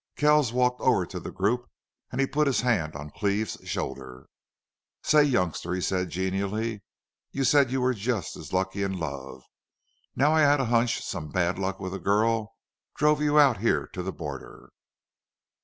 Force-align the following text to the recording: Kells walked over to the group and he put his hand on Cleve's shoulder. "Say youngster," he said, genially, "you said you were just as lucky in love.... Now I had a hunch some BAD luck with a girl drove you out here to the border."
Kells 0.15 0.51
walked 0.51 0.81
over 0.81 1.05
to 1.05 1.19
the 1.19 1.29
group 1.29 1.69
and 2.11 2.19
he 2.19 2.25
put 2.25 2.47
his 2.47 2.61
hand 2.61 2.95
on 2.95 3.11
Cleve's 3.11 3.55
shoulder. 3.69 4.25
"Say 5.03 5.21
youngster," 5.21 5.75
he 5.75 5.79
said, 5.81 6.09
genially, 6.09 6.81
"you 7.31 7.43
said 7.43 7.69
you 7.71 7.81
were 7.81 7.93
just 7.93 8.35
as 8.35 8.51
lucky 8.51 8.81
in 8.81 8.97
love.... 8.97 9.43
Now 10.15 10.31
I 10.33 10.41
had 10.41 10.59
a 10.59 10.65
hunch 10.65 11.03
some 11.05 11.29
BAD 11.29 11.59
luck 11.59 11.79
with 11.79 11.93
a 11.93 11.99
girl 11.99 12.55
drove 12.95 13.21
you 13.21 13.37
out 13.37 13.57
here 13.59 13.85
to 13.93 14.01
the 14.01 14.11
border." 14.11 14.71